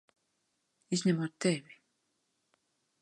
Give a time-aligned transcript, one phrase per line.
[0.97, 1.77] Izņemot tevi!